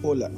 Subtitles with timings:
[0.00, 0.30] Hola,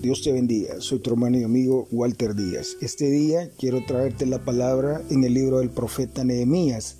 [0.00, 0.80] Dios te bendiga.
[0.80, 2.76] Soy tu hermano y amigo Walter Díaz.
[2.80, 6.98] Este día quiero traerte la palabra en el libro del profeta Nehemías,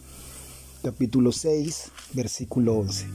[0.83, 3.07] capítulo 6, versículo 11.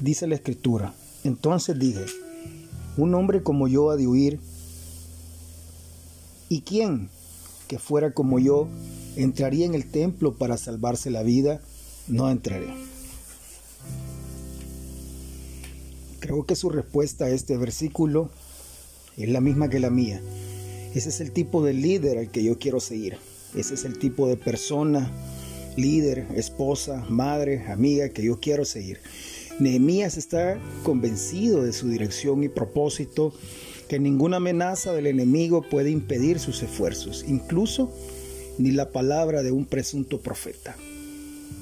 [0.00, 2.04] Dice la escritura, entonces dije,
[2.96, 4.38] un hombre como yo ha de huir,
[6.48, 7.08] ¿y quién
[7.66, 8.68] que fuera como yo
[9.16, 11.60] entraría en el templo para salvarse la vida?
[12.06, 12.91] No entraré.
[16.22, 18.30] Creo que su respuesta a este versículo
[19.16, 20.22] es la misma que la mía.
[20.94, 23.16] Ese es el tipo de líder al que yo quiero seguir.
[23.56, 25.10] Ese es el tipo de persona,
[25.76, 29.00] líder, esposa, madre, amiga que yo quiero seguir.
[29.58, 33.34] Nehemías está convencido de su dirección y propósito,
[33.88, 37.92] que ninguna amenaza del enemigo puede impedir sus esfuerzos, incluso
[38.58, 40.76] ni la palabra de un presunto profeta.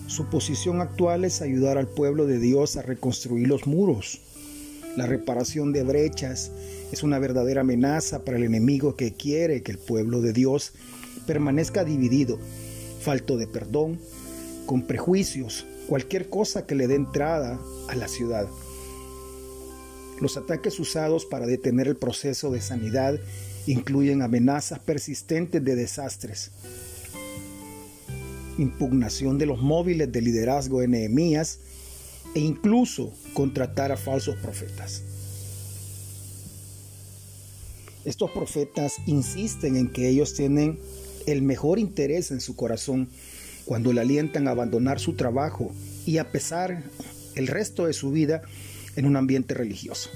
[0.07, 4.21] Su posición actual es ayudar al pueblo de Dios a reconstruir los muros
[4.97, 6.51] la reparación de brechas.
[6.93, 10.73] Es una verdadera amenaza para el enemigo que quiere que el pueblo de Dios
[11.27, 12.39] permanezca dividido,
[13.01, 14.01] falto de perdón,
[14.67, 18.47] con prejuicios, cualquier cosa que le dé entrada a la ciudad.
[20.21, 23.19] Los ataques usados para detener el proceso de sanidad
[23.67, 26.51] incluyen amenazas persistentes de desastres,
[28.59, 31.61] impugnación de los móviles de liderazgo de Nehemías
[32.35, 35.03] e incluso contratar a falsos profetas.
[38.05, 40.79] Estos profetas insisten en que ellos tienen
[41.27, 43.09] el mejor interés en su corazón
[43.67, 45.71] cuando le alientan a abandonar su trabajo
[46.07, 46.83] y a pesar
[47.35, 48.43] el resto de su vida
[48.97, 50.11] en un ambiente religioso.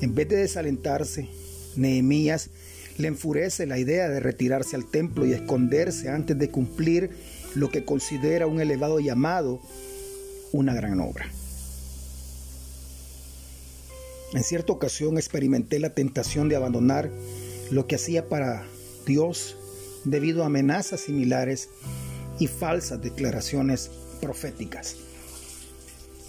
[0.00, 1.28] En vez de desalentarse,
[1.76, 2.50] Nehemías
[2.98, 7.10] le enfurece la idea de retirarse al templo y esconderse antes de cumplir
[7.54, 9.60] lo que considera un elevado llamado
[10.52, 11.26] una gran obra.
[14.34, 17.10] En cierta ocasión experimenté la tentación de abandonar
[17.70, 18.64] lo que hacía para
[19.06, 19.56] Dios
[20.04, 21.68] debido a amenazas similares
[22.38, 23.90] y falsas declaraciones
[24.20, 24.96] proféticas.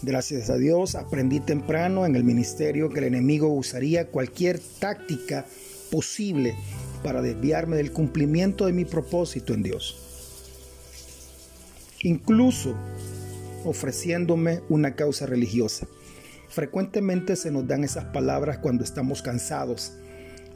[0.02, 5.46] Gracias a Dios aprendí temprano en el ministerio que el enemigo usaría cualquier táctica
[5.90, 6.54] posible
[7.02, 9.96] para desviarme del cumplimiento de mi propósito en Dios.
[12.02, 12.74] Incluso
[13.64, 15.86] ofreciéndome una causa religiosa.
[16.48, 19.92] Frecuentemente se nos dan esas palabras cuando estamos cansados.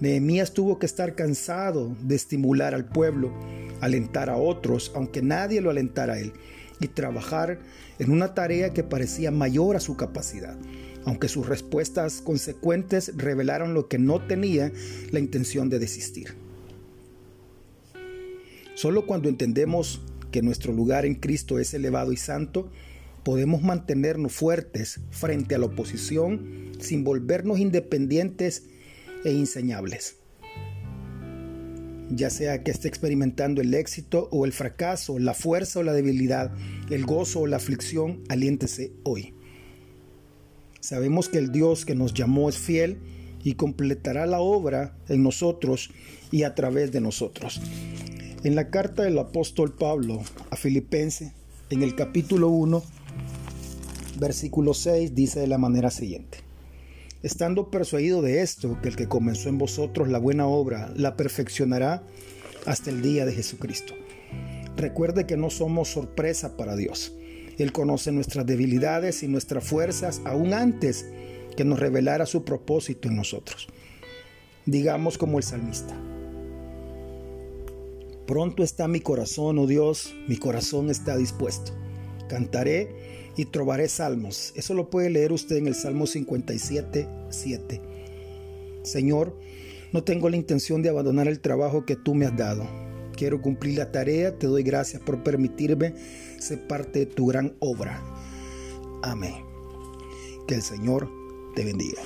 [0.00, 3.32] Nehemías tuvo que estar cansado de estimular al pueblo,
[3.80, 6.32] alentar a otros, aunque nadie lo alentara a él,
[6.80, 7.58] y trabajar
[7.98, 10.56] en una tarea que parecía mayor a su capacidad,
[11.04, 14.70] aunque sus respuestas consecuentes revelaron lo que no tenía
[15.10, 16.36] la intención de desistir.
[18.74, 22.70] Solo cuando entendemos que nuestro lugar en Cristo es elevado y santo,
[23.24, 28.64] podemos mantenernos fuertes frente a la oposición sin volvernos independientes
[29.24, 30.16] e inseñables.
[32.10, 36.52] Ya sea que esté experimentando el éxito o el fracaso, la fuerza o la debilidad,
[36.90, 39.34] el gozo o la aflicción, aliéntese hoy.
[40.80, 42.98] Sabemos que el Dios que nos llamó es fiel
[43.44, 45.90] y completará la obra en nosotros
[46.30, 47.60] y a través de nosotros.
[48.44, 51.32] En la carta del apóstol Pablo a Filipenses,
[51.70, 52.82] en el capítulo 1,
[54.18, 56.38] versículo 6 dice de la manera siguiente.
[57.22, 62.02] Estando persuadido de esto, que el que comenzó en vosotros la buena obra la perfeccionará
[62.66, 63.94] hasta el día de Jesucristo.
[64.76, 67.12] Recuerde que no somos sorpresa para Dios.
[67.58, 71.06] Él conoce nuestras debilidades y nuestras fuerzas aún antes
[71.56, 73.66] que nos revelara su propósito en nosotros.
[74.64, 75.96] Digamos como el salmista.
[78.28, 81.72] Pronto está mi corazón, oh Dios, mi corazón está dispuesto.
[82.28, 84.52] Cantaré y trobaré salmos.
[84.56, 87.80] Eso lo puede leer usted en el Salmo 57, 7.
[88.82, 89.36] Señor,
[89.92, 92.66] no tengo la intención de abandonar el trabajo que tú me has dado.
[93.16, 94.38] Quiero cumplir la tarea.
[94.38, 95.94] Te doy gracias por permitirme
[96.38, 98.02] ser parte de tu gran obra.
[99.02, 99.34] Amén.
[100.46, 101.08] Que el Señor
[101.54, 102.00] te bendiga.